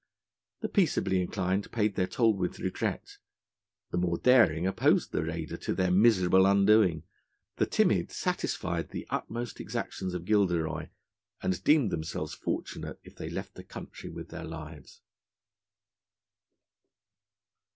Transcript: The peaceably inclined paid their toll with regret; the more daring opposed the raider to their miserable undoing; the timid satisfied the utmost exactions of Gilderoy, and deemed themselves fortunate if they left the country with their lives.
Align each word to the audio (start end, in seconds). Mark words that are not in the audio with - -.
The 0.61 0.67
peaceably 0.67 1.21
inclined 1.21 1.71
paid 1.71 1.93
their 1.93 2.07
toll 2.07 2.33
with 2.35 2.57
regret; 2.57 3.19
the 3.91 3.99
more 3.99 4.17
daring 4.17 4.65
opposed 4.65 5.11
the 5.11 5.23
raider 5.23 5.57
to 5.57 5.75
their 5.75 5.91
miserable 5.91 6.47
undoing; 6.47 7.03
the 7.57 7.67
timid 7.67 8.11
satisfied 8.11 8.89
the 8.89 9.05
utmost 9.11 9.59
exactions 9.59 10.15
of 10.15 10.25
Gilderoy, 10.25 10.89
and 11.43 11.63
deemed 11.63 11.91
themselves 11.91 12.33
fortunate 12.33 12.99
if 13.03 13.15
they 13.15 13.29
left 13.29 13.53
the 13.53 13.63
country 13.63 14.09
with 14.09 14.29
their 14.29 14.43
lives. 14.43 15.03